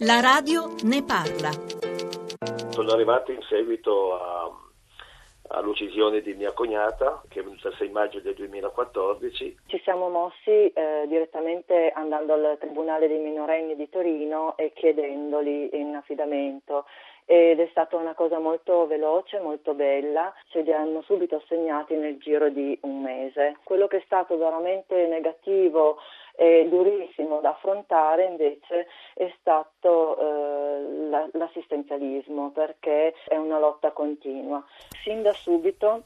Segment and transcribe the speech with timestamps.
[0.00, 1.50] La radio ne parla.
[2.70, 4.50] Sono arrivato in seguito a,
[5.50, 9.56] all'uccisione di mia cognata, che è venuta il 6 maggio del 2014.
[9.66, 15.94] Ci siamo mossi eh, direttamente andando al Tribunale dei minorenni di Torino e chiedendoli in
[15.94, 16.86] affidamento
[17.26, 22.18] ed è stata una cosa molto veloce, molto bella, ce li hanno subito assegnati nel
[22.18, 23.56] giro di un mese.
[23.62, 25.98] Quello che è stato veramente negativo
[26.36, 34.64] e durissimo da affrontare invece è stato eh, l'assistenzialismo perché è una lotta continua.
[35.02, 36.04] Sin da subito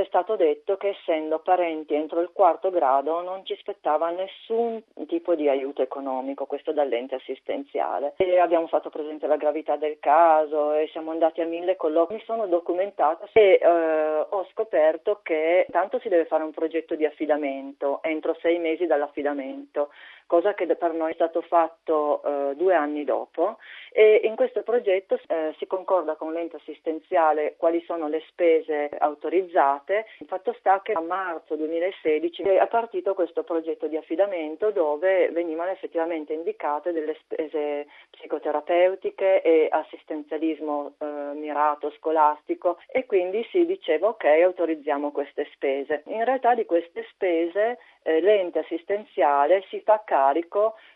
[0.00, 5.34] è stato detto che essendo parenti entro il quarto grado non ci spettava nessun tipo
[5.34, 8.14] di aiuto economico, questo dall'ente assistenziale.
[8.16, 12.22] E abbiamo fatto presente la gravità del caso e siamo andati a mille colloqui, mi
[12.24, 18.02] sono documentata e eh, ho scoperto che tanto si deve fare un progetto di affidamento
[18.02, 19.90] entro sei mesi dall'affidamento
[20.30, 23.58] cosa che per noi è stato fatto eh, due anni dopo
[23.90, 30.06] e in questo progetto eh, si concorda con l'ente assistenziale quali sono le spese autorizzate.
[30.20, 35.72] Il fatto sta che a marzo 2016 è partito questo progetto di affidamento dove venivano
[35.72, 44.24] effettivamente indicate delle spese psicoterapeutiche e assistenzialismo eh, mirato scolastico e quindi si diceva ok
[44.26, 46.04] autorizziamo queste spese.
[46.06, 50.19] In realtà di queste spese eh, l'ente assistenziale si fa carico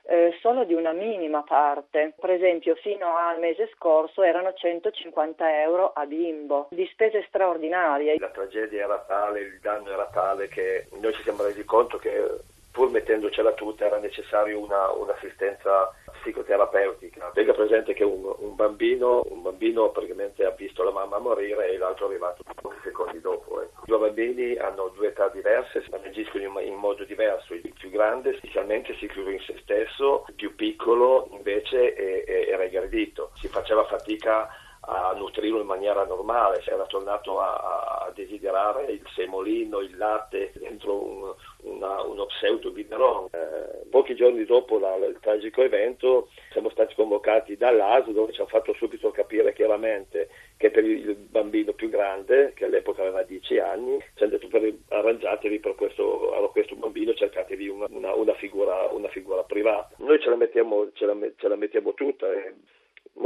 [0.06, 2.14] eh, solo di una minima parte.
[2.18, 8.18] Per esempio, fino al mese scorso erano 150 euro a bimbo di spese straordinarie.
[8.18, 12.40] La tragedia era tale, il danno era tale che noi ci siamo resi conto che
[12.70, 17.30] pur mettendocela tutta era necessario una, un'assistenza psicoterapeutica.
[17.34, 21.76] Tenga presente che un, un, bambino, un, bambino, praticamente ha visto la mamma morire e
[21.76, 23.60] l'altro è arrivato pochi secondi dopo.
[23.60, 23.82] Ecco.
[23.82, 27.52] I due bambini hanno due età diverse, reagiscono in, in, modo diverso.
[27.52, 32.48] Il più grande inizialmente si chiude in se stesso, il più piccolo invece è, è,
[32.48, 33.30] era aggredito.
[33.34, 34.48] Si faceva fatica
[34.86, 40.52] a nutrirlo in maniera normale, si era tornato a, a desiderare il semolino, il latte
[40.54, 43.28] dentro un, una, uno pseudo biberon.
[43.30, 48.48] Eh, pochi giorni dopo la, il tragico evento siamo stati convocati dall'ASL dove ci hanno
[48.48, 53.98] fatto subito capire chiaramente che per il bambino più grande, che all'epoca aveva 10 anni,
[54.14, 59.08] ci hanno detto per arrangiatevi per questo, questo bambino, cercatevi una, una, una, figura, una,
[59.08, 59.94] figura, privata.
[59.98, 62.30] Noi ce la mettiamo, ce la, ce la mettiamo tutta.
[62.32, 62.54] Eh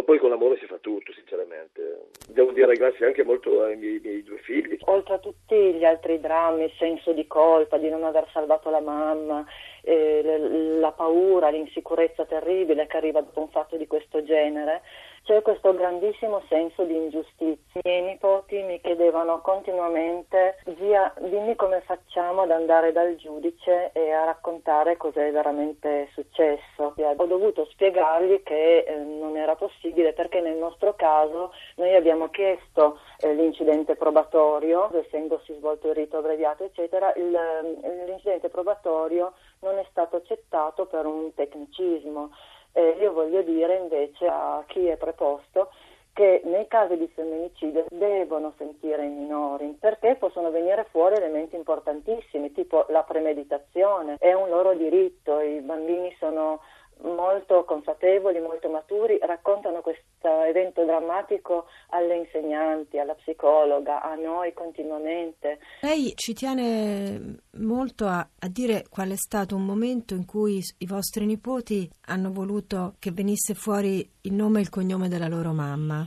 [0.08, 2.06] poi con l'amore si fa tutto, sinceramente.
[2.28, 4.78] Devo dire grazie anche molto ai miei, miei, due figli.
[4.86, 8.80] Oltre a tutti gli altri drammi, il senso di colpa di non aver salvato la
[8.80, 9.44] mamma,
[9.82, 10.38] eh,
[10.80, 14.80] la paura, l'insicurezza terribile che arriva dopo un fatto di questo genere,
[15.28, 17.58] c'è questo grandissimo senso di ingiustizia.
[17.74, 24.10] I miei nipoti mi chiedevano continuamente, zia, dimmi come facciamo ad andare dal giudice e
[24.10, 26.94] a raccontare cos'è veramente successo.
[26.96, 32.98] Ho dovuto spiegargli che eh, non era possibile perché nel nostro caso noi abbiamo chiesto
[33.18, 37.38] eh, l'incidente probatorio, essendosi svolto il rito abbreviato, eccetera, il,
[38.06, 42.30] l'incidente probatorio non è stato accettato per un tecnicismo.
[42.72, 45.70] Eh, io voglio dire invece a chi è preposto
[46.12, 52.50] che nei casi di femminicidio devono sentire i minori perché possono venire fuori elementi importantissimi
[52.50, 56.60] tipo la premeditazione, è un loro diritto, i bambini sono
[57.02, 65.58] molto consapevoli, molto maturi, raccontano questo evento drammatico alle insegnanti, alla psicologa, a noi continuamente.
[65.82, 70.86] Lei ci tiene molto a, a, dire qual è stato un momento in cui i
[70.86, 76.06] vostri nipoti hanno voluto che venisse fuori il nome e il cognome della loro mamma.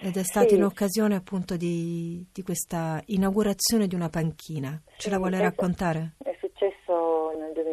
[0.00, 0.54] Ed è stato sì.
[0.54, 4.80] in occasione appunto di, di, questa inaugurazione di una panchina.
[4.96, 6.14] Ce sì, la vuole raccontare?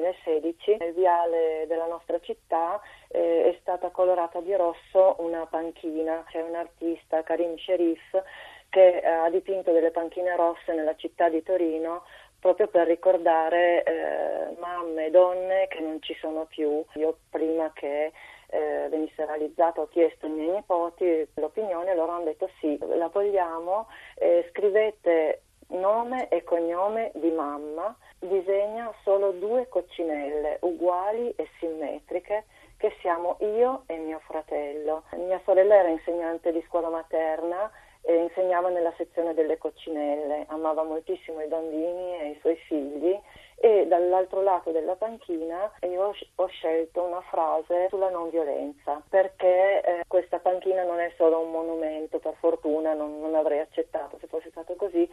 [0.06, 5.16] È successo nel 2016 nel viale della nostra città eh, è stata colorata di rosso
[5.20, 6.24] una panchina.
[6.30, 8.22] C'è un artista, Karim Sherif,
[8.70, 12.04] che ha dipinto delle panchine rosse nella città di Torino
[12.40, 16.86] proprio per ricordare eh, mamme e donne che non ci sono più.
[16.94, 18.12] Io prima che
[18.48, 23.88] eh, venisse realizzata ho chiesto ai miei nipoti l'opinione loro hanno detto sì, la vogliamo,
[24.16, 32.46] eh, scrivete nome e cognome di mamma, disegna solo due coccinelle uguali e simmetriche
[32.78, 35.04] che siamo io e mio fratello.
[35.16, 37.72] Mia sorella era insegnante di scuola materna
[38.02, 43.20] e insegnava nella sezione delle coccinelle, amava moltissimo i bambini e i suoi figli
[43.58, 50.04] e dall'altro lato della panchina io ho scelto una frase sulla non violenza perché eh,
[50.08, 54.50] questa panchina non è solo un monumento, per fortuna non, non avrei accettato se fosse
[54.50, 55.10] stato così,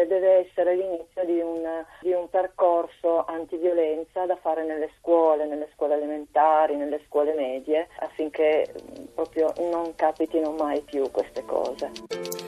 [0.00, 5.68] eh, deve essere l'inizio di un, di un, percorso antiviolenza da fare nelle scuole, nelle
[5.74, 8.72] scuole elementari, nelle scuole medie, affinché
[9.14, 12.45] proprio non capitino mai più queste cose.